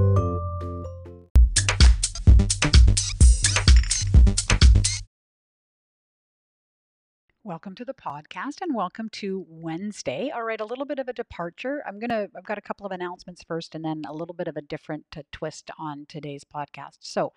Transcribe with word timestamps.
Welcome 7.57 7.73
to 7.73 7.85
the 7.85 7.95
podcast 7.95 8.61
and 8.61 8.75
welcome 8.75 9.09
to 9.13 9.43
Wednesday. 9.49 10.29
All 10.29 10.43
right, 10.43 10.61
a 10.61 10.63
little 10.63 10.85
bit 10.85 10.99
of 10.99 11.07
a 11.07 11.13
departure. 11.13 11.81
I'm 11.87 11.97
going 11.97 12.11
to 12.11 12.29
I've 12.37 12.45
got 12.45 12.59
a 12.59 12.61
couple 12.61 12.85
of 12.85 12.91
announcements 12.91 13.41
first 13.41 13.73
and 13.73 13.83
then 13.83 14.03
a 14.07 14.13
little 14.13 14.35
bit 14.35 14.47
of 14.47 14.57
a 14.57 14.61
different 14.61 15.05
uh, 15.17 15.23
twist 15.31 15.71
on 15.79 16.05
today's 16.07 16.43
podcast. 16.43 16.97
So, 16.99 17.33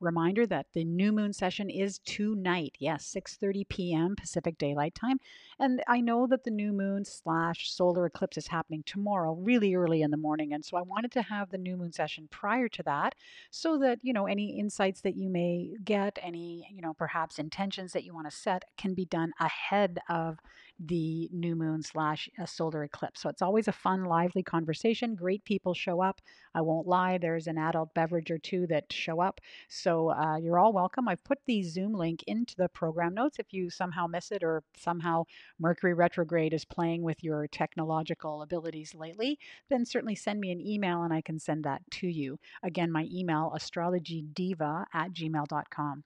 Reminder 0.00 0.46
that 0.46 0.66
the 0.72 0.84
new 0.84 1.12
moon 1.12 1.32
session 1.32 1.70
is 1.70 1.98
tonight. 2.00 2.74
Yes, 2.78 3.04
6:30 3.06 3.68
p.m. 3.68 4.16
Pacific 4.16 4.58
Daylight 4.58 4.94
Time. 4.94 5.18
And 5.58 5.82
I 5.88 6.00
know 6.00 6.26
that 6.26 6.44
the 6.44 6.50
new 6.50 6.72
moon 6.72 7.04
slash 7.04 7.70
solar 7.70 8.06
eclipse 8.06 8.36
is 8.36 8.48
happening 8.48 8.82
tomorrow, 8.84 9.34
really 9.34 9.74
early 9.74 10.02
in 10.02 10.10
the 10.10 10.16
morning. 10.16 10.52
And 10.52 10.64
so 10.64 10.76
I 10.76 10.82
wanted 10.82 11.12
to 11.12 11.22
have 11.22 11.50
the 11.50 11.58
new 11.58 11.76
moon 11.76 11.92
session 11.92 12.28
prior 12.30 12.68
to 12.68 12.82
that, 12.84 13.14
so 13.50 13.78
that 13.78 13.98
you 14.02 14.12
know 14.12 14.26
any 14.26 14.58
insights 14.58 15.00
that 15.02 15.16
you 15.16 15.28
may 15.28 15.70
get, 15.84 16.18
any 16.22 16.68
you 16.70 16.82
know 16.82 16.94
perhaps 16.94 17.38
intentions 17.38 17.92
that 17.92 18.04
you 18.04 18.14
want 18.14 18.30
to 18.30 18.36
set, 18.36 18.64
can 18.76 18.94
be 18.94 19.04
done 19.04 19.32
ahead 19.40 19.98
of 20.08 20.38
the 20.78 21.28
new 21.32 21.54
moon 21.54 21.82
slash 21.82 22.28
a 22.38 22.46
solar 22.46 22.84
eclipse. 22.84 23.20
So 23.20 23.28
it's 23.28 23.42
always 23.42 23.68
a 23.68 23.72
fun, 23.72 24.04
lively 24.04 24.42
conversation. 24.42 25.14
Great 25.14 25.44
people 25.44 25.74
show 25.74 26.00
up. 26.00 26.20
I 26.54 26.60
won't 26.60 26.86
lie, 26.86 27.18
there's 27.18 27.46
an 27.46 27.58
adult 27.58 27.94
beverage 27.94 28.30
or 28.30 28.38
two 28.38 28.66
that 28.68 28.92
show 28.92 29.20
up. 29.20 29.40
So 29.68 30.10
uh, 30.10 30.36
you're 30.36 30.58
all 30.58 30.72
welcome. 30.72 31.08
I've 31.08 31.24
put 31.24 31.38
the 31.46 31.62
Zoom 31.62 31.92
link 31.92 32.22
into 32.26 32.54
the 32.56 32.68
program 32.68 33.14
notes 33.14 33.38
if 33.38 33.52
you 33.52 33.70
somehow 33.70 34.06
miss 34.06 34.30
it 34.32 34.42
or 34.42 34.62
somehow 34.76 35.24
Mercury 35.58 35.94
retrograde 35.94 36.54
is 36.54 36.64
playing 36.64 37.02
with 37.02 37.22
your 37.22 37.46
technological 37.48 38.42
abilities 38.42 38.94
lately, 38.94 39.38
then 39.70 39.84
certainly 39.84 40.14
send 40.14 40.40
me 40.40 40.50
an 40.50 40.60
email 40.60 41.02
and 41.02 41.12
I 41.12 41.20
can 41.20 41.38
send 41.38 41.64
that 41.64 41.82
to 41.92 42.08
you. 42.08 42.38
Again, 42.62 42.90
my 42.90 43.08
email 43.12 43.52
astrologydiva 43.54 44.84
at 44.92 45.12
gmail.com. 45.12 46.04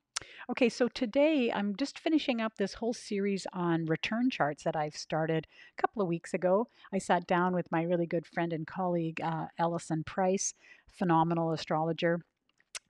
Okay, 0.51 0.69
so 0.69 0.89
today 0.89 1.53
I'm 1.53 1.77
just 1.77 1.99
finishing 1.99 2.41
up 2.41 2.57
this 2.57 2.75
whole 2.75 2.95
series 2.95 3.47
on 3.53 3.85
return 3.85 4.31
charts 4.31 4.65
that 4.65 4.77
I've 4.77 4.97
started 4.97 5.47
a 5.77 5.81
couple 5.81 6.01
of 6.01 6.09
weeks 6.09 6.33
ago. 6.33 6.69
I 6.93 6.99
sat 6.99 7.27
down 7.27 7.55
with 7.55 7.71
my 7.71 7.83
really 7.83 8.07
good 8.07 8.27
friend 8.27 8.53
and 8.53 8.67
colleague, 8.67 9.21
uh, 9.21 9.47
Alison 9.59 10.05
Price, 10.05 10.55
phenomenal 10.87 11.53
astrologer. 11.53 12.21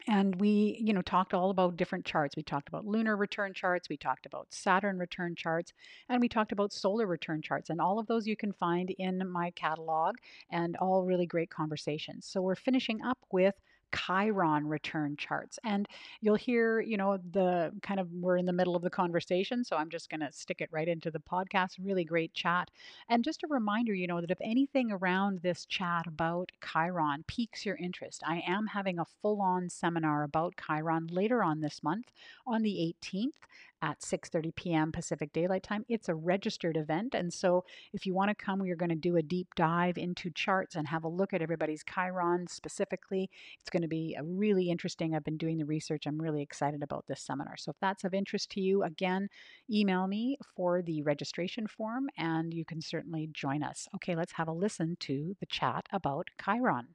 And 0.06 0.40
we, 0.40 0.80
you 0.82 0.94
know, 0.94 1.02
talked 1.02 1.34
all 1.34 1.50
about 1.50 1.76
different 1.76 2.06
charts. 2.06 2.36
We 2.36 2.42
talked 2.42 2.68
about 2.68 2.86
lunar 2.86 3.16
return 3.16 3.52
charts, 3.52 3.88
we 3.88 3.96
talked 3.96 4.24
about 4.24 4.46
Saturn 4.50 4.96
return 4.98 5.34
charts, 5.34 5.72
and 6.08 6.20
we 6.20 6.28
talked 6.28 6.52
about 6.52 6.72
solar 6.72 7.06
return 7.06 7.42
charts. 7.42 7.68
And 7.68 7.80
all 7.80 7.98
of 7.98 8.06
those 8.06 8.26
you 8.26 8.36
can 8.36 8.52
find 8.52 8.90
in 8.98 9.28
my 9.28 9.50
catalog 9.50 10.14
and 10.50 10.76
all 10.76 11.04
really 11.04 11.26
great 11.26 11.50
conversations. 11.50 12.26
So 12.26 12.40
we're 12.40 12.54
finishing 12.54 13.02
up 13.02 13.18
with 13.32 13.56
Chiron 13.94 14.66
return 14.66 15.16
charts. 15.16 15.58
And 15.64 15.86
you'll 16.20 16.36
hear, 16.36 16.80
you 16.80 16.96
know, 16.96 17.18
the 17.32 17.72
kind 17.82 18.00
of 18.00 18.12
we're 18.12 18.36
in 18.36 18.46
the 18.46 18.52
middle 18.52 18.76
of 18.76 18.82
the 18.82 18.90
conversation, 18.90 19.64
so 19.64 19.76
I'm 19.76 19.90
just 19.90 20.10
going 20.10 20.20
to 20.20 20.32
stick 20.32 20.60
it 20.60 20.68
right 20.72 20.88
into 20.88 21.10
the 21.10 21.20
podcast. 21.20 21.76
Really 21.82 22.04
great 22.04 22.32
chat. 22.34 22.70
And 23.08 23.24
just 23.24 23.42
a 23.42 23.48
reminder, 23.48 23.94
you 23.94 24.06
know, 24.06 24.20
that 24.20 24.30
if 24.30 24.38
anything 24.40 24.90
around 24.92 25.40
this 25.40 25.66
chat 25.66 26.06
about 26.06 26.50
Chiron 26.64 27.24
piques 27.26 27.64
your 27.64 27.76
interest, 27.76 28.22
I 28.26 28.42
am 28.46 28.66
having 28.66 28.98
a 28.98 29.06
full 29.22 29.40
on 29.40 29.68
seminar 29.68 30.24
about 30.24 30.54
Chiron 30.64 31.06
later 31.08 31.42
on 31.42 31.60
this 31.60 31.82
month 31.82 32.06
on 32.46 32.62
the 32.62 32.94
18th 33.02 33.46
at 33.82 34.00
6:30 34.00 34.54
p.m. 34.54 34.92
Pacific 34.92 35.32
Daylight 35.32 35.62
Time. 35.62 35.84
It's 35.88 36.08
a 36.08 36.14
registered 36.14 36.76
event, 36.76 37.14
and 37.14 37.32
so 37.32 37.64
if 37.92 38.06
you 38.06 38.14
want 38.14 38.30
to 38.30 38.34
come, 38.34 38.58
we 38.58 38.70
are 38.70 38.76
going 38.76 38.88
to 38.88 38.94
do 38.94 39.16
a 39.16 39.22
deep 39.22 39.48
dive 39.56 39.98
into 39.98 40.30
charts 40.30 40.74
and 40.74 40.88
have 40.88 41.04
a 41.04 41.08
look 41.08 41.32
at 41.32 41.42
everybody's 41.42 41.84
Chiron 41.84 42.46
specifically. 42.48 43.30
It's 43.60 43.70
going 43.70 43.82
to 43.82 43.88
be 43.88 44.16
a 44.18 44.24
really 44.24 44.70
interesting. 44.70 45.14
I've 45.14 45.24
been 45.24 45.36
doing 45.36 45.58
the 45.58 45.64
research. 45.64 46.06
I'm 46.06 46.20
really 46.20 46.42
excited 46.42 46.82
about 46.82 47.06
this 47.06 47.22
seminar. 47.22 47.56
So 47.56 47.70
if 47.70 47.76
that's 47.80 48.04
of 48.04 48.14
interest 48.14 48.50
to 48.52 48.60
you, 48.60 48.82
again, 48.82 49.28
email 49.70 50.06
me 50.06 50.38
for 50.56 50.82
the 50.82 51.02
registration 51.02 51.66
form, 51.66 52.08
and 52.16 52.52
you 52.52 52.64
can 52.64 52.80
certainly 52.80 53.28
join 53.32 53.62
us. 53.62 53.88
Okay, 53.96 54.14
let's 54.16 54.32
have 54.32 54.48
a 54.48 54.52
listen 54.52 54.96
to 55.00 55.36
the 55.40 55.46
chat 55.46 55.86
about 55.92 56.28
Chiron. 56.42 56.88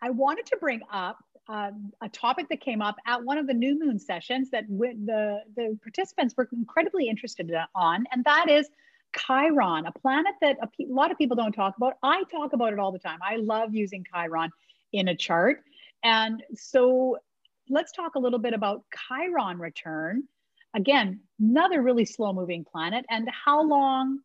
I 0.00 0.10
wanted 0.10 0.46
to 0.46 0.56
bring 0.56 0.80
up 0.92 1.18
uh, 1.48 1.70
a 2.02 2.08
topic 2.08 2.48
that 2.50 2.60
came 2.60 2.82
up 2.82 2.96
at 3.06 3.22
one 3.22 3.38
of 3.38 3.46
the 3.46 3.54
new 3.54 3.78
moon 3.78 3.98
sessions 3.98 4.50
that 4.50 4.68
the, 4.68 5.42
the 5.56 5.78
participants 5.82 6.34
were 6.36 6.48
incredibly 6.52 7.08
interested 7.08 7.50
on, 7.74 8.04
and 8.12 8.24
that 8.24 8.50
is 8.50 8.68
Chiron, 9.16 9.86
a 9.86 9.92
planet 9.92 10.34
that 10.40 10.58
a, 10.62 10.68
a 10.82 10.92
lot 10.92 11.10
of 11.10 11.18
people 11.18 11.36
don't 11.36 11.52
talk 11.52 11.76
about. 11.76 11.94
I 12.02 12.24
talk 12.30 12.52
about 12.52 12.72
it 12.72 12.78
all 12.78 12.92
the 12.92 12.98
time. 12.98 13.18
I 13.22 13.36
love 13.36 13.74
using 13.74 14.04
Chiron 14.12 14.50
in 14.92 15.08
a 15.08 15.16
chart. 15.16 15.62
And 16.02 16.42
so 16.54 17.18
let's 17.68 17.92
talk 17.92 18.14
a 18.14 18.18
little 18.18 18.38
bit 18.38 18.54
about 18.54 18.84
Chiron 19.08 19.58
return. 19.58 20.24
Again, 20.74 21.20
another 21.40 21.82
really 21.82 22.04
slow 22.04 22.32
moving 22.32 22.64
planet. 22.64 23.04
And 23.10 23.28
how 23.30 23.62
long, 23.62 24.20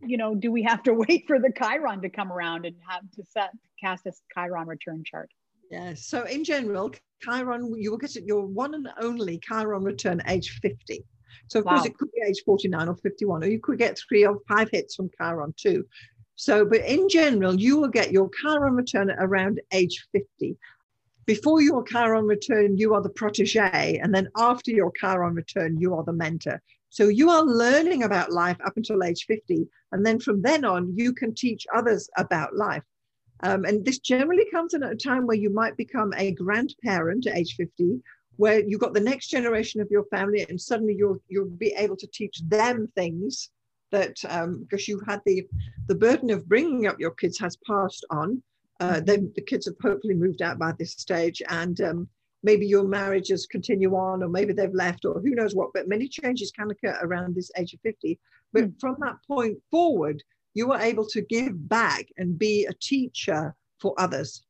you 0.00 0.16
know, 0.16 0.34
do 0.34 0.50
we 0.50 0.62
have 0.62 0.82
to 0.84 0.94
wait 1.08 1.26
for 1.26 1.38
the 1.38 1.52
Chiron 1.52 2.02
to 2.02 2.10
come 2.10 2.32
around 2.32 2.66
and 2.66 2.76
have 2.88 3.02
to 3.16 3.24
set, 3.24 3.50
cast 3.80 4.06
a 4.06 4.12
Chiron 4.34 4.68
return 4.68 5.02
chart? 5.04 5.30
Yeah. 5.70 5.94
So 5.94 6.24
in 6.24 6.42
general, 6.42 6.92
Chiron, 7.22 7.74
you 7.80 7.92
will 7.92 7.98
get 7.98 8.14
your 8.16 8.44
one 8.44 8.74
and 8.74 8.88
only 9.00 9.38
Chiron 9.38 9.84
return 9.84 10.20
age 10.26 10.58
50. 10.60 11.04
So 11.48 11.60
of 11.60 11.64
wow. 11.64 11.72
course 11.72 11.86
it 11.86 11.96
could 11.96 12.10
be 12.12 12.22
age 12.28 12.42
49 12.44 12.88
or 12.88 12.96
51, 12.96 13.44
or 13.44 13.46
you 13.46 13.60
could 13.60 13.78
get 13.78 13.98
three 14.08 14.26
or 14.26 14.38
five 14.48 14.68
hits 14.72 14.96
from 14.96 15.10
Chiron 15.16 15.54
too. 15.56 15.86
So, 16.34 16.64
but 16.64 16.80
in 16.80 17.08
general, 17.08 17.60
you 17.60 17.76
will 17.78 17.88
get 17.88 18.12
your 18.12 18.30
Chiron 18.40 18.74
return 18.74 19.10
around 19.10 19.60
age 19.72 20.06
50. 20.12 20.56
Before 21.26 21.60
your 21.60 21.84
Chiron 21.84 22.24
return, 22.24 22.76
you 22.76 22.94
are 22.94 23.02
the 23.02 23.10
protege, 23.10 24.00
and 24.02 24.12
then 24.12 24.28
after 24.36 24.70
your 24.70 24.90
Chiron 24.98 25.34
return, 25.34 25.78
you 25.78 25.94
are 25.94 26.02
the 26.02 26.14
mentor. 26.14 26.60
So 26.88 27.08
you 27.08 27.30
are 27.30 27.42
learning 27.42 28.02
about 28.02 28.32
life 28.32 28.56
up 28.64 28.76
until 28.76 29.04
age 29.04 29.26
50, 29.26 29.68
and 29.92 30.04
then 30.04 30.18
from 30.18 30.42
then 30.42 30.64
on, 30.64 30.96
you 30.96 31.12
can 31.12 31.34
teach 31.34 31.66
others 31.74 32.08
about 32.16 32.56
life. 32.56 32.82
Um, 33.42 33.64
and 33.64 33.84
this 33.84 33.98
generally 33.98 34.44
comes 34.50 34.74
in 34.74 34.82
at 34.82 34.92
a 34.92 34.96
time 34.96 35.26
where 35.26 35.36
you 35.36 35.50
might 35.50 35.76
become 35.76 36.12
a 36.16 36.32
grandparent 36.32 37.26
at 37.26 37.36
age 37.36 37.56
50, 37.56 38.00
where 38.36 38.60
you've 38.60 38.80
got 38.80 38.94
the 38.94 39.00
next 39.00 39.28
generation 39.28 39.80
of 39.80 39.88
your 39.90 40.04
family, 40.04 40.46
and 40.48 40.60
suddenly 40.60 40.94
you'll 40.96 41.22
you'll 41.28 41.46
be 41.46 41.74
able 41.76 41.96
to 41.96 42.06
teach 42.06 42.40
them 42.48 42.88
things 42.94 43.50
that 43.92 44.16
um, 44.28 44.60
because 44.62 44.88
you've 44.88 45.06
had 45.06 45.20
the 45.26 45.46
the 45.88 45.94
burden 45.94 46.30
of 46.30 46.48
bringing 46.48 46.86
up 46.86 47.00
your 47.00 47.10
kids 47.12 47.38
has 47.38 47.56
passed 47.66 48.04
on. 48.10 48.42
Uh, 48.78 49.00
they, 49.00 49.18
the 49.34 49.42
kids 49.46 49.66
have 49.66 49.74
hopefully 49.82 50.14
moved 50.14 50.40
out 50.40 50.58
by 50.58 50.72
this 50.78 50.92
stage, 50.92 51.42
and 51.48 51.80
um, 51.82 52.08
maybe 52.42 52.66
your 52.66 52.84
marriages 52.84 53.46
continue 53.46 53.94
on, 53.94 54.22
or 54.22 54.28
maybe 54.28 54.52
they've 54.52 54.72
left, 54.74 55.04
or 55.04 55.20
who 55.20 55.34
knows 55.34 55.54
what. 55.54 55.70
But 55.74 55.88
many 55.88 56.08
changes 56.08 56.50
can 56.50 56.70
occur 56.70 56.98
around 57.02 57.34
this 57.34 57.50
age 57.56 57.74
of 57.74 57.80
50. 57.80 58.18
But 58.52 58.64
mm. 58.64 58.80
from 58.80 58.96
that 59.00 59.16
point 59.26 59.58
forward, 59.70 60.22
you 60.54 60.68
were 60.68 60.78
able 60.78 61.06
to 61.06 61.20
give 61.22 61.68
back 61.68 62.06
and 62.16 62.38
be 62.38 62.66
a 62.66 62.74
teacher 62.74 63.54
for 63.78 63.94
others. 63.98 64.42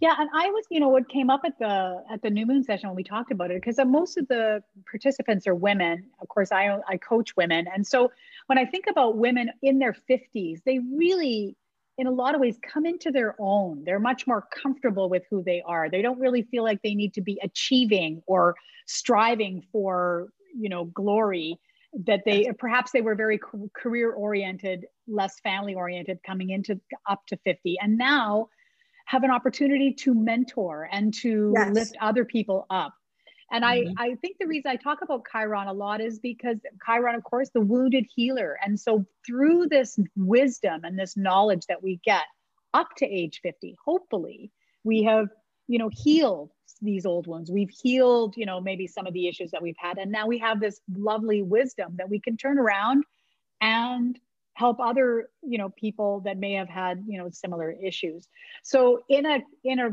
Yeah 0.00 0.14
and 0.18 0.28
i 0.34 0.50
was 0.50 0.64
you 0.70 0.78
know 0.78 0.88
what 0.88 1.08
came 1.08 1.30
up 1.30 1.40
at 1.44 1.58
the 1.58 2.02
at 2.10 2.20
the 2.20 2.28
new 2.28 2.44
moon 2.44 2.62
session 2.62 2.90
when 2.90 2.96
we 2.96 3.02
talked 3.02 3.32
about 3.32 3.50
it 3.50 3.62
because 3.62 3.78
uh, 3.78 3.84
most 3.84 4.18
of 4.18 4.28
the 4.28 4.62
participants 4.90 5.46
are 5.46 5.54
women. 5.54 6.04
Of 6.20 6.28
course 6.28 6.52
i 6.52 6.78
i 6.88 6.96
coach 6.98 7.34
women. 7.36 7.66
And 7.72 7.86
so 7.86 8.12
when 8.46 8.58
i 8.58 8.64
think 8.64 8.86
about 8.88 9.16
women 9.16 9.50
in 9.62 9.78
their 9.78 9.96
50s 10.08 10.62
they 10.64 10.80
really 10.94 11.56
in 11.98 12.06
a 12.06 12.10
lot 12.10 12.34
of 12.34 12.42
ways 12.42 12.58
come 12.62 12.84
into 12.84 13.10
their 13.10 13.34
own. 13.38 13.82
They're 13.84 13.98
much 13.98 14.26
more 14.26 14.46
comfortable 14.54 15.08
with 15.08 15.22
who 15.30 15.42
they 15.42 15.62
are. 15.62 15.88
They 15.88 16.02
don't 16.02 16.20
really 16.20 16.42
feel 16.42 16.62
like 16.62 16.82
they 16.82 16.94
need 16.94 17.14
to 17.14 17.22
be 17.22 17.38
achieving 17.42 18.22
or 18.26 18.54
striving 18.86 19.62
for 19.72 20.28
you 20.54 20.68
know 20.68 20.84
glory 20.86 21.58
that 22.04 22.22
they 22.24 22.50
perhaps 22.58 22.92
they 22.92 23.00
were 23.00 23.14
very 23.14 23.40
career 23.74 24.12
oriented 24.12 24.86
less 25.08 25.40
family 25.40 25.74
oriented 25.74 26.18
coming 26.26 26.50
into 26.50 26.80
up 27.08 27.22
to 27.26 27.36
50 27.38 27.76
and 27.80 27.96
now 27.96 28.48
have 29.06 29.22
an 29.22 29.30
opportunity 29.30 29.94
to 29.94 30.14
mentor 30.14 30.88
and 30.92 31.14
to 31.14 31.52
yes. 31.56 31.74
lift 31.74 31.96
other 32.00 32.24
people 32.24 32.66
up 32.70 32.92
and 33.50 33.64
mm-hmm. 33.64 33.92
I, 33.98 34.04
I 34.04 34.14
think 34.16 34.36
the 34.38 34.46
reason 34.46 34.70
I 34.70 34.76
talk 34.76 35.02
about 35.02 35.24
Chiron 35.30 35.68
a 35.68 35.72
lot 35.72 36.00
is 36.00 36.18
because 36.18 36.58
Chiron, 36.84 37.14
of 37.14 37.24
course, 37.24 37.50
the 37.50 37.60
wounded 37.60 38.06
healer. 38.14 38.58
And 38.64 38.78
so 38.78 39.04
through 39.26 39.66
this 39.68 39.98
wisdom 40.16 40.82
and 40.84 40.98
this 40.98 41.16
knowledge 41.16 41.66
that 41.68 41.82
we 41.82 42.00
get 42.04 42.24
up 42.74 42.88
to 42.98 43.06
age 43.06 43.40
50, 43.42 43.76
hopefully 43.84 44.50
we 44.84 45.04
have, 45.04 45.28
you 45.68 45.78
know, 45.78 45.90
healed 45.92 46.52
these 46.82 47.06
old 47.06 47.26
wounds. 47.26 47.50
We've 47.50 47.70
healed, 47.70 48.36
you 48.36 48.46
know, 48.46 48.60
maybe 48.60 48.86
some 48.86 49.06
of 49.06 49.14
the 49.14 49.28
issues 49.28 49.50
that 49.50 49.62
we've 49.62 49.76
had. 49.78 49.98
And 49.98 50.12
now 50.12 50.26
we 50.26 50.38
have 50.38 50.60
this 50.60 50.80
lovely 50.94 51.42
wisdom 51.42 51.94
that 51.96 52.08
we 52.08 52.20
can 52.20 52.36
turn 52.36 52.58
around 52.58 53.04
and 53.60 54.18
help 54.54 54.80
other, 54.80 55.28
you 55.42 55.58
know, 55.58 55.70
people 55.70 56.20
that 56.20 56.38
may 56.38 56.52
have 56.52 56.68
had, 56.68 57.04
you 57.06 57.18
know, 57.18 57.28
similar 57.30 57.72
issues. 57.72 58.28
So 58.62 59.04
in 59.08 59.26
a 59.26 59.40
in 59.64 59.78
a 59.78 59.90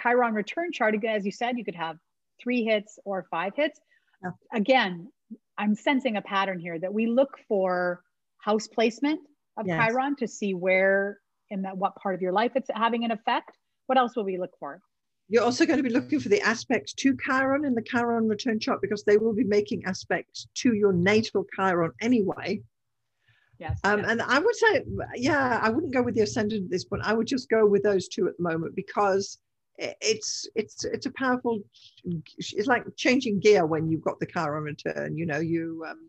Chiron 0.00 0.34
return 0.34 0.72
chart, 0.72 0.94
again, 0.94 1.16
as 1.16 1.24
you 1.24 1.32
said, 1.32 1.56
you 1.58 1.64
could 1.64 1.74
have 1.74 1.96
three 2.40 2.64
hits 2.64 2.98
or 3.04 3.26
five 3.30 3.54
hits. 3.56 3.80
Yeah. 4.22 4.30
Again, 4.52 5.10
I'm 5.56 5.74
sensing 5.74 6.16
a 6.16 6.22
pattern 6.22 6.58
here 6.58 6.78
that 6.78 6.92
we 6.92 7.06
look 7.06 7.38
for 7.48 8.02
house 8.38 8.68
placement 8.68 9.20
of 9.56 9.66
yes. 9.66 9.88
Chiron 9.88 10.16
to 10.16 10.28
see 10.28 10.54
where 10.54 11.18
in 11.50 11.62
that 11.62 11.76
what 11.76 11.96
part 11.96 12.14
of 12.14 12.22
your 12.22 12.32
life 12.32 12.52
it's 12.54 12.70
having 12.74 13.04
an 13.04 13.10
effect. 13.10 13.56
What 13.86 13.98
else 13.98 14.14
will 14.16 14.24
we 14.24 14.38
look 14.38 14.52
for? 14.60 14.80
You're 15.28 15.44
also 15.44 15.66
going 15.66 15.76
to 15.76 15.82
be 15.82 15.90
looking 15.90 16.20
for 16.20 16.30
the 16.30 16.40
aspects 16.40 16.94
to 16.94 17.16
Chiron 17.24 17.64
in 17.64 17.74
the 17.74 17.82
Chiron 17.82 18.28
return 18.28 18.58
chart 18.58 18.80
because 18.80 19.04
they 19.04 19.18
will 19.18 19.34
be 19.34 19.44
making 19.44 19.84
aspects 19.84 20.48
to 20.54 20.74
your 20.74 20.92
natal 20.92 21.44
Chiron 21.54 21.92
anyway. 22.00 22.62
Yes, 23.58 23.78
um, 23.84 24.00
yes. 24.00 24.10
And 24.10 24.22
I 24.22 24.38
would 24.38 24.56
say, 24.56 24.84
yeah, 25.16 25.58
I 25.62 25.68
wouldn't 25.68 25.92
go 25.92 26.02
with 26.02 26.14
the 26.14 26.22
ascendant 26.22 26.64
at 26.64 26.70
this 26.70 26.84
point. 26.84 27.02
I 27.04 27.12
would 27.12 27.26
just 27.26 27.50
go 27.50 27.66
with 27.66 27.82
those 27.82 28.08
two 28.08 28.26
at 28.28 28.36
the 28.36 28.42
moment 28.42 28.74
because 28.74 29.38
it's 29.78 30.48
it's 30.54 30.84
it's 30.84 31.06
a 31.06 31.10
powerful. 31.12 31.60
It's 32.38 32.66
like 32.66 32.84
changing 32.96 33.40
gear 33.40 33.66
when 33.66 33.88
you've 33.88 34.02
got 34.02 34.18
the 34.20 34.26
Chiron 34.26 34.64
return. 34.64 35.16
You 35.16 35.26
know, 35.26 35.38
you 35.38 35.84
um, 35.88 36.08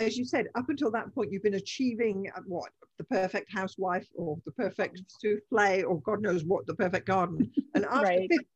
as 0.00 0.16
you 0.16 0.24
said, 0.24 0.46
up 0.54 0.68
until 0.68 0.90
that 0.92 1.14
point, 1.14 1.32
you've 1.32 1.42
been 1.42 1.54
achieving 1.54 2.30
uh, 2.34 2.40
what 2.46 2.70
the 2.98 3.04
perfect 3.04 3.52
housewife 3.52 4.06
or 4.14 4.38
the 4.44 4.52
perfect 4.52 5.02
souffle 5.08 5.84
or 5.86 6.00
God 6.00 6.22
knows 6.22 6.44
what 6.44 6.66
the 6.66 6.74
perfect 6.74 7.06
garden. 7.06 7.50
And 7.74 7.84
after 7.84 8.02
right. 8.02 8.28
50, 8.28 8.46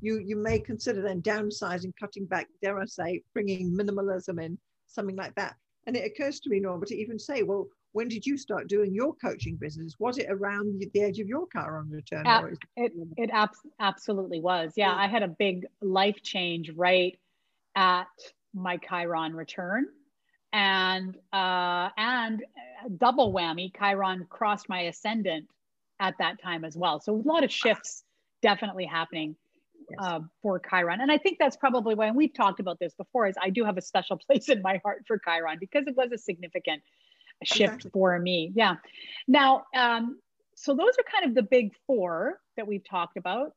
you 0.00 0.18
you 0.18 0.36
may 0.36 0.58
consider 0.58 1.02
then 1.02 1.20
downsizing, 1.20 1.92
cutting 2.00 2.24
back, 2.24 2.48
dare 2.62 2.80
I 2.80 2.86
say, 2.86 3.22
bringing 3.34 3.76
minimalism 3.76 4.42
in, 4.42 4.58
something 4.86 5.16
like 5.16 5.34
that. 5.34 5.56
And 5.86 5.96
it 5.96 6.10
occurs 6.10 6.40
to 6.40 6.50
me, 6.50 6.60
Norma, 6.60 6.86
to 6.86 6.96
even 6.96 7.18
say, 7.18 7.42
well, 7.42 7.68
when 7.92 8.08
did 8.08 8.24
you 8.24 8.38
start 8.38 8.68
doing 8.68 8.94
your 8.94 9.14
coaching 9.16 9.56
business? 9.56 9.96
Was 9.98 10.16
it 10.18 10.26
around 10.30 10.80
the 10.80 11.00
edge 11.00 11.20
of 11.20 11.28
your 11.28 11.46
Chiron 11.52 11.90
return? 11.90 12.26
Uh, 12.26 12.48
it 12.76 12.92
it 13.16 13.30
ab- 13.32 13.50
absolutely 13.80 14.40
was. 14.40 14.72
Yeah, 14.76 14.90
yeah, 14.90 14.96
I 14.96 15.06
had 15.06 15.22
a 15.22 15.28
big 15.28 15.66
life 15.82 16.22
change 16.22 16.70
right 16.70 17.18
at 17.76 18.08
my 18.54 18.78
Chiron 18.78 19.34
return 19.34 19.86
and 20.54 21.16
uh, 21.32 21.90
and 21.98 22.42
double 22.96 23.32
whammy, 23.34 23.76
Chiron 23.76 24.24
crossed 24.30 24.68
my 24.68 24.82
ascendant 24.82 25.46
at 26.00 26.14
that 26.18 26.40
time 26.40 26.64
as 26.64 26.76
well. 26.76 27.00
So 27.00 27.14
a 27.14 27.22
lot 27.28 27.44
of 27.44 27.50
shifts 27.50 28.04
definitely 28.40 28.86
happening 28.86 29.34
yes. 29.90 29.98
uh, 30.00 30.20
for 30.42 30.60
Chiron, 30.60 31.00
and 31.00 31.10
I 31.10 31.18
think 31.18 31.38
that's 31.38 31.56
probably 31.56 31.96
why. 31.96 32.06
And 32.06 32.16
we've 32.16 32.32
talked 32.32 32.60
about 32.60 32.78
this 32.78 32.94
before. 32.94 33.26
Is 33.26 33.34
I 33.42 33.50
do 33.50 33.64
have 33.64 33.76
a 33.76 33.82
special 33.82 34.16
place 34.26 34.48
in 34.48 34.62
my 34.62 34.80
heart 34.84 35.02
for 35.06 35.18
Chiron 35.18 35.58
because 35.58 35.84
it 35.88 35.96
was 35.96 36.12
a 36.12 36.18
significant 36.18 36.82
shift 37.42 37.74
exactly. 37.74 37.90
for 37.90 38.18
me. 38.20 38.52
Yeah. 38.54 38.76
Now, 39.26 39.64
um, 39.76 40.20
so 40.54 40.74
those 40.74 40.92
are 40.98 41.04
kind 41.12 41.28
of 41.28 41.34
the 41.34 41.42
big 41.42 41.72
four 41.84 42.38
that 42.56 42.66
we've 42.66 42.88
talked 42.88 43.16
about. 43.16 43.54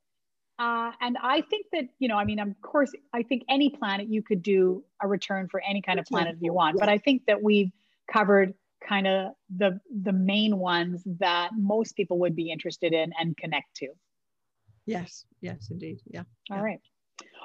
Uh, 0.59 0.92
and 1.01 1.18
I 1.21 1.42
think 1.42 1.68
that, 1.71 1.86
you 2.00 2.07
know, 2.07 2.18
I 2.18 2.25
mean, 2.25 2.39
of 2.39 2.50
course, 2.62 2.92
I 3.13 3.24
think 3.24 3.44
any 3.48 3.69
planet 3.69 4.07
you 4.09 4.24
could 4.24 4.42
do 4.42 4.83
a 5.01 5.07
return 5.07 5.48
for 5.50 5.62
any 5.68 5.81
kind 5.81 6.00
of 6.00 6.06
planet 6.06 6.38
you 6.39 6.51
want. 6.51 6.80
But 6.80 6.89
I 6.89 6.98
think 6.98 7.24
that 7.27 7.42
we've 7.42 7.71
covered 8.12 8.54
kind 8.88 9.07
of 9.07 9.33
the 9.56 9.80
the 10.04 10.13
main 10.13 10.57
ones 10.57 11.04
that 11.19 11.51
most 11.56 11.95
people 11.95 12.19
would 12.19 12.36
be 12.36 12.51
interested 12.51 12.94
in 12.94 13.12
and 13.19 13.36
connect 13.38 13.75
to. 13.75 13.88
Yes, 14.86 15.25
yes, 15.42 15.68
indeed. 15.69 16.00
Yeah. 16.07 16.24
All 16.50 16.57
yeah. 16.57 16.63
right. 16.63 16.80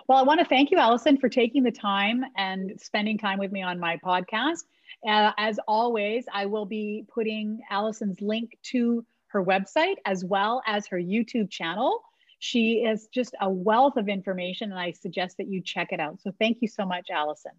Well, 0.08 0.19
I 0.19 0.23
want 0.23 0.41
to 0.41 0.47
thank 0.47 0.70
you, 0.70 0.79
Alison, 0.79 1.19
for 1.19 1.29
taking 1.29 1.62
the 1.62 1.70
time 1.70 2.25
and 2.37 2.73
spending 2.81 3.19
time 3.19 3.38
with 3.38 3.53
me 3.53 3.62
on 3.62 3.79
my 3.79 3.99
podcast. 4.05 4.65
Uh, 5.06 5.32
as 5.38 5.58
always, 5.67 6.25
I 6.32 6.47
will 6.47 6.67
be 6.67 7.05
putting 7.12 7.61
Alison's 7.70 8.20
link 8.20 8.56
to 8.65 9.05
her 9.29 9.44
website 9.44 9.97
as 10.05 10.25
well 10.25 10.62
as 10.67 10.87
her 10.88 10.99
YouTube 10.99 11.50
channel. 11.50 12.00
She 12.44 12.85
is 12.85 13.06
just 13.06 13.37
a 13.41 13.49
wealth 13.49 13.97
of 13.97 14.09
information, 14.09 14.73
and 14.73 14.81
I 14.81 14.91
suggest 14.91 15.37
that 15.37 15.47
you 15.47 15.62
check 15.62 15.93
it 15.93 16.00
out. 16.00 16.21
So 16.21 16.33
thank 16.41 16.59
you 16.61 16.67
so 16.67 16.85
much, 16.85 17.09
Alison. 17.09 17.53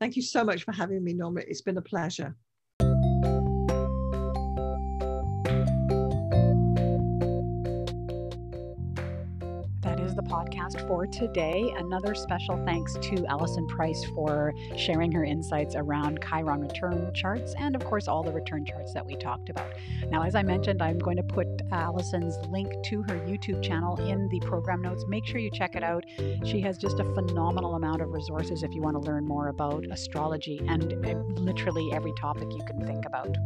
Thank 0.00 0.16
you 0.16 0.22
so 0.22 0.42
much 0.42 0.64
for 0.64 0.72
having 0.72 1.04
me, 1.04 1.12
Norma. 1.12 1.42
It's 1.46 1.62
been 1.62 1.78
a 1.78 1.82
pleasure. 1.82 2.34
The 10.16 10.22
podcast 10.22 10.88
for 10.88 11.06
today. 11.06 11.74
Another 11.76 12.14
special 12.14 12.56
thanks 12.64 12.94
to 12.94 13.26
Alison 13.26 13.66
Price 13.66 14.02
for 14.14 14.54
sharing 14.74 15.12
her 15.12 15.24
insights 15.24 15.74
around 15.74 16.20
Chiron 16.26 16.62
return 16.62 17.12
charts 17.12 17.54
and, 17.58 17.76
of 17.76 17.84
course, 17.84 18.08
all 18.08 18.22
the 18.22 18.32
return 18.32 18.64
charts 18.64 18.94
that 18.94 19.04
we 19.04 19.14
talked 19.14 19.50
about. 19.50 19.68
Now, 20.08 20.22
as 20.22 20.34
I 20.34 20.42
mentioned, 20.42 20.80
I'm 20.80 20.98
going 20.98 21.18
to 21.18 21.22
put 21.22 21.46
Allison's 21.70 22.38
link 22.48 22.72
to 22.84 23.02
her 23.02 23.16
YouTube 23.26 23.62
channel 23.62 24.00
in 24.08 24.26
the 24.30 24.40
program 24.40 24.80
notes. 24.80 25.04
Make 25.06 25.26
sure 25.26 25.38
you 25.38 25.50
check 25.50 25.76
it 25.76 25.82
out. 25.82 26.04
She 26.46 26.62
has 26.62 26.78
just 26.78 26.98
a 26.98 27.04
phenomenal 27.12 27.74
amount 27.74 28.00
of 28.00 28.08
resources 28.08 28.62
if 28.62 28.74
you 28.74 28.80
want 28.80 28.94
to 28.94 29.00
learn 29.00 29.26
more 29.26 29.48
about 29.48 29.84
astrology 29.90 30.62
and 30.66 30.94
uh, 31.04 31.10
literally 31.42 31.92
every 31.92 32.14
topic 32.14 32.48
you 32.52 32.64
can 32.66 32.86
think 32.86 33.04
about. 33.04 33.36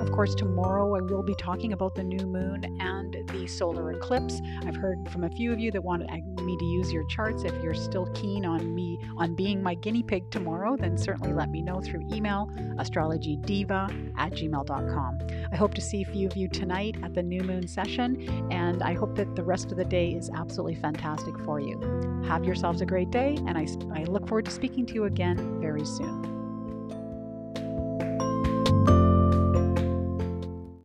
Of 0.00 0.10
course, 0.10 0.34
tomorrow 0.34 0.96
I 0.96 1.02
will 1.02 1.22
be 1.22 1.34
talking 1.34 1.74
about 1.74 1.94
the 1.94 2.02
new 2.02 2.26
moon 2.26 2.64
and 2.80 3.28
the 3.28 3.46
solar 3.46 3.92
eclipse. 3.92 4.40
I've 4.64 4.76
heard 4.76 5.06
from 5.10 5.24
a 5.24 5.30
few 5.30 5.52
of 5.52 5.60
you 5.60 5.70
that 5.70 5.84
want 5.84 6.02
me 6.20 6.56
to 6.56 6.64
use 6.64 6.92
your 6.92 7.04
charts. 7.08 7.44
If 7.44 7.62
you're 7.62 7.74
still 7.74 8.06
keen 8.14 8.44
on 8.44 8.74
me 8.74 8.98
on 9.16 9.34
being 9.34 9.62
my 9.62 9.74
guinea 9.74 10.02
pig 10.02 10.30
tomorrow, 10.30 10.76
then 10.76 10.96
certainly 10.96 11.32
let 11.32 11.50
me 11.50 11.62
know 11.62 11.80
through 11.80 12.02
email 12.12 12.50
astrologydiva 12.76 14.12
at 14.18 14.32
gmail.com. 14.32 15.18
I 15.52 15.56
hope 15.56 15.74
to 15.74 15.80
see 15.80 16.02
a 16.02 16.06
few 16.06 16.26
of 16.26 16.36
you 16.36 16.48
tonight 16.48 16.96
at 17.02 17.14
the 17.14 17.22
new 17.22 17.42
moon 17.42 17.66
session, 17.66 18.48
and 18.50 18.82
I 18.82 18.94
hope 18.94 19.14
that 19.16 19.34
the 19.36 19.44
rest 19.44 19.70
of 19.70 19.78
the 19.78 19.84
day 19.84 20.10
is 20.10 20.30
absolutely 20.34 20.76
fantastic 20.76 21.38
for 21.40 21.60
you. 21.60 21.80
Have 22.26 22.44
yourselves 22.44 22.80
a 22.80 22.86
great 22.86 23.10
day, 23.10 23.36
and 23.46 23.56
I, 23.56 23.66
I 23.98 24.04
look 24.04 24.28
forward 24.28 24.46
to 24.46 24.50
speaking 24.50 24.86
to 24.86 24.94
you 24.94 25.04
again 25.04 25.60
very 25.60 25.84
soon. 25.84 26.43